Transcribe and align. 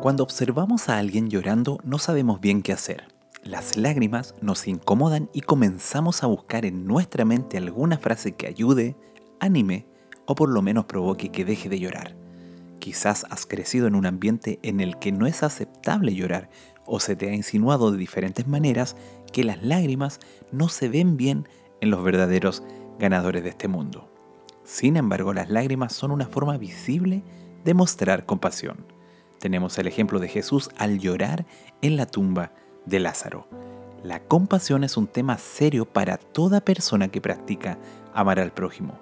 Cuando 0.00 0.22
observamos 0.22 0.88
a 0.88 0.98
alguien 0.98 1.28
llorando 1.28 1.80
no 1.82 1.98
sabemos 1.98 2.40
bien 2.40 2.62
qué 2.62 2.72
hacer. 2.72 3.08
Las 3.42 3.76
lágrimas 3.76 4.36
nos 4.40 4.68
incomodan 4.68 5.28
y 5.32 5.40
comenzamos 5.40 6.22
a 6.22 6.28
buscar 6.28 6.64
en 6.64 6.86
nuestra 6.86 7.24
mente 7.24 7.56
alguna 7.56 7.98
frase 7.98 8.36
que 8.36 8.46
ayude, 8.46 8.94
anime 9.40 9.88
o 10.24 10.36
por 10.36 10.50
lo 10.50 10.62
menos 10.62 10.84
provoque 10.84 11.30
que 11.30 11.44
deje 11.44 11.68
de 11.68 11.80
llorar. 11.80 12.14
Quizás 12.78 13.26
has 13.28 13.44
crecido 13.44 13.88
en 13.88 13.96
un 13.96 14.06
ambiente 14.06 14.60
en 14.62 14.78
el 14.78 15.00
que 15.00 15.10
no 15.10 15.26
es 15.26 15.42
aceptable 15.42 16.14
llorar 16.14 16.48
o 16.86 17.00
se 17.00 17.16
te 17.16 17.28
ha 17.28 17.34
insinuado 17.34 17.90
de 17.90 17.98
diferentes 17.98 18.46
maneras 18.46 18.94
que 19.32 19.42
las 19.42 19.64
lágrimas 19.64 20.20
no 20.52 20.68
se 20.68 20.88
ven 20.88 21.16
bien 21.16 21.48
en 21.80 21.90
los 21.90 22.04
verdaderos 22.04 22.62
ganadores 23.00 23.42
de 23.42 23.50
este 23.50 23.66
mundo. 23.66 24.08
Sin 24.62 24.96
embargo, 24.96 25.34
las 25.34 25.50
lágrimas 25.50 25.92
son 25.92 26.12
una 26.12 26.28
forma 26.28 26.56
visible 26.56 27.24
de 27.64 27.74
mostrar 27.74 28.26
compasión 28.26 28.97
tenemos 29.38 29.78
el 29.78 29.86
ejemplo 29.86 30.18
de 30.18 30.28
Jesús 30.28 30.70
al 30.76 30.98
llorar 30.98 31.46
en 31.82 31.96
la 31.96 32.06
tumba 32.06 32.52
de 32.86 33.00
Lázaro. 33.00 33.46
La 34.02 34.20
compasión 34.20 34.84
es 34.84 34.96
un 34.96 35.06
tema 35.06 35.38
serio 35.38 35.84
para 35.84 36.18
toda 36.18 36.60
persona 36.60 37.08
que 37.08 37.20
practica 37.20 37.78
amar 38.14 38.38
al 38.38 38.52
prójimo. 38.52 38.98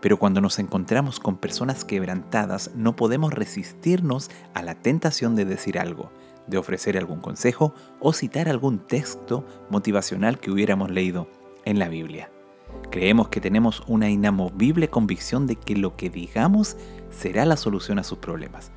Pero 0.00 0.18
cuando 0.18 0.40
nos 0.40 0.58
encontramos 0.58 1.20
con 1.20 1.38
personas 1.38 1.84
quebrantadas 1.84 2.70
no 2.74 2.96
podemos 2.96 3.32
resistirnos 3.32 4.30
a 4.54 4.62
la 4.62 4.74
tentación 4.74 5.36
de 5.36 5.46
decir 5.46 5.78
algo, 5.78 6.10
de 6.46 6.58
ofrecer 6.58 6.98
algún 6.98 7.20
consejo 7.20 7.74
o 7.98 8.12
citar 8.12 8.48
algún 8.48 8.78
texto 8.78 9.44
motivacional 9.70 10.38
que 10.38 10.50
hubiéramos 10.50 10.90
leído 10.90 11.28
en 11.64 11.78
la 11.78 11.88
Biblia. 11.88 12.30
Creemos 12.90 13.28
que 13.28 13.40
tenemos 13.40 13.82
una 13.86 14.10
inamovible 14.10 14.88
convicción 14.88 15.46
de 15.46 15.56
que 15.56 15.76
lo 15.76 15.96
que 15.96 16.10
digamos 16.10 16.76
será 17.10 17.44
la 17.44 17.56
solución 17.56 17.98
a 17.98 18.04
sus 18.04 18.18
problemas. 18.18 18.70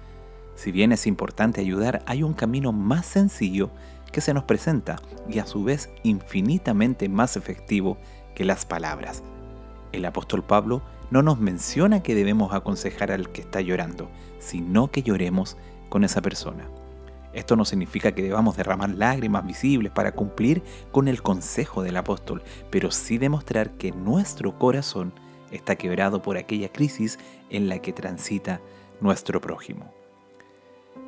Si 0.59 0.73
bien 0.73 0.91
es 0.91 1.07
importante 1.07 1.61
ayudar, 1.61 2.03
hay 2.05 2.21
un 2.21 2.33
camino 2.33 2.73
más 2.73 3.05
sencillo 3.05 3.69
que 4.11 4.19
se 4.19 4.33
nos 4.33 4.43
presenta 4.43 4.97
y 5.29 5.39
a 5.39 5.45
su 5.45 5.63
vez 5.63 5.89
infinitamente 6.03 7.07
más 7.07 7.37
efectivo 7.37 7.97
que 8.35 8.43
las 8.43 8.65
palabras. 8.65 9.23
El 9.93 10.03
apóstol 10.03 10.43
Pablo 10.43 10.81
no 11.11 11.23
nos 11.23 11.39
menciona 11.39 12.03
que 12.03 12.13
debemos 12.13 12.53
aconsejar 12.53 13.09
al 13.09 13.29
que 13.31 13.39
está 13.39 13.61
llorando, 13.61 14.09
sino 14.39 14.91
que 14.91 15.01
lloremos 15.01 15.55
con 15.87 16.03
esa 16.03 16.21
persona. 16.21 16.67
Esto 17.31 17.55
no 17.55 17.63
significa 17.63 18.11
que 18.11 18.23
debamos 18.23 18.57
derramar 18.57 18.89
lágrimas 18.89 19.47
visibles 19.47 19.93
para 19.93 20.11
cumplir 20.11 20.61
con 20.91 21.07
el 21.07 21.21
consejo 21.21 21.83
del 21.83 21.95
apóstol, 21.95 22.43
pero 22.69 22.91
sí 22.91 23.17
demostrar 23.17 23.77
que 23.77 23.93
nuestro 23.93 24.59
corazón 24.59 25.13
está 25.51 25.77
quebrado 25.77 26.21
por 26.21 26.35
aquella 26.35 26.67
crisis 26.69 27.17
en 27.49 27.69
la 27.69 27.79
que 27.79 27.93
transita 27.93 28.59
nuestro 28.99 29.39
prójimo. 29.39 29.97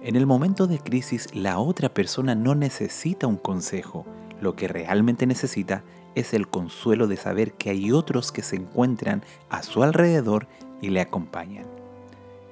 En 0.03 0.15
el 0.15 0.25
momento 0.25 0.65
de 0.65 0.79
crisis 0.79 1.35
la 1.35 1.59
otra 1.59 1.93
persona 1.93 2.33
no 2.33 2.55
necesita 2.55 3.27
un 3.27 3.37
consejo, 3.37 4.07
lo 4.41 4.55
que 4.55 4.67
realmente 4.67 5.27
necesita 5.27 5.83
es 6.15 6.33
el 6.33 6.47
consuelo 6.47 7.05
de 7.05 7.17
saber 7.17 7.53
que 7.53 7.69
hay 7.69 7.91
otros 7.91 8.31
que 8.31 8.41
se 8.41 8.55
encuentran 8.55 9.23
a 9.51 9.61
su 9.61 9.83
alrededor 9.83 10.47
y 10.81 10.89
le 10.89 11.01
acompañan. 11.01 11.80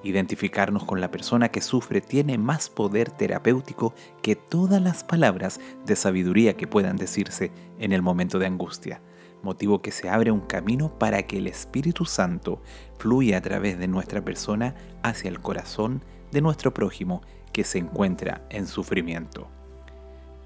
Identificarnos 0.04 0.86
con 0.86 1.02
la 1.02 1.12
persona 1.12 1.50
que 1.50 1.62
sufre 1.62 2.00
tiene 2.00 2.38
más 2.38 2.70
poder 2.70 3.12
terapéutico 3.12 3.94
que 4.22 4.36
todas 4.36 4.82
las 4.82 5.04
palabras 5.04 5.60
de 5.86 5.96
sabiduría 5.96 6.56
que 6.56 6.68
puedan 6.68 6.96
decirse 6.96 7.52
en 7.80 7.92
el 7.92 8.02
momento 8.02 8.40
de 8.40 8.46
angustia, 8.46 9.02
motivo 9.44 9.82
que 9.82 9.92
se 9.92 10.10
abre 10.10 10.32
un 10.32 10.42
camino 10.42 10.98
para 10.98 11.24
que 11.24 11.38
el 11.38 11.48
Espíritu 11.48 12.06
Santo 12.06 12.62
fluya 12.98 13.38
a 13.38 13.42
través 13.42 13.78
de 13.78 13.88
nuestra 13.88 14.24
persona 14.24 14.76
hacia 15.04 15.30
el 15.30 15.42
corazón 15.42 16.04
de 16.32 16.42
nuestro 16.42 16.74
prójimo 16.74 17.22
que 17.52 17.66
se 17.66 17.80
encuentra 17.80 18.46
en 18.50 18.68
sufrimiento. 18.68 19.50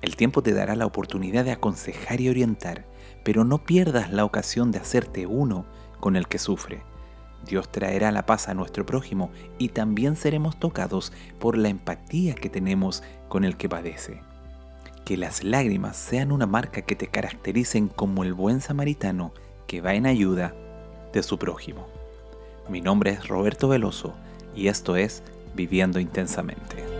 El 0.02 0.16
tiempo 0.16 0.42
te 0.42 0.54
dará 0.54 0.76
la 0.76 0.86
oportunidad 0.86 1.46
de 1.46 1.52
aconsejar 1.52 2.20
y 2.22 2.30
orientar, 2.30 2.86
pero 3.24 3.46
no 3.46 3.64
pierdas 3.64 4.12
la 4.12 4.26
ocasión 4.26 4.72
de 4.72 4.80
hacerte 4.80 5.28
uno 5.28 5.66
con 6.00 6.16
el 6.16 6.28
que 6.28 6.40
sufre. 6.40 6.82
Dios 7.46 7.70
traerá 7.72 8.12
la 8.12 8.26
paz 8.26 8.48
a 8.48 8.54
nuestro 8.54 8.86
prójimo 8.86 9.32
y 9.58 9.70
también 9.70 10.16
seremos 10.16 10.58
tocados 10.58 11.12
por 11.40 11.58
la 11.58 11.70
empatía 11.70 12.36
que 12.36 12.50
tenemos 12.50 13.04
con 13.28 13.44
el 13.44 13.58
que 13.58 13.70
padece. 13.70 14.22
Que 15.06 15.18
las 15.18 15.44
lágrimas 15.44 15.98
sean 15.98 16.32
una 16.32 16.46
marca 16.46 16.84
que 16.84 16.96
te 16.96 17.08
caractericen 17.08 17.90
como 17.90 18.24
el 18.24 18.34
buen 18.34 18.62
samaritano 18.62 19.34
que 19.68 19.82
va 19.82 19.94
en 19.96 20.06
ayuda 20.06 20.56
de 21.12 21.24
su 21.24 21.38
prójimo. 21.38 21.88
Mi 22.70 22.80
nombre 22.80 23.12
es 23.12 23.28
Roberto 23.28 23.68
Veloso 23.68 24.14
y 24.56 24.68
esto 24.68 24.96
es 24.96 25.24
Viviendo 25.54 26.00
Intensamente. 26.00 26.93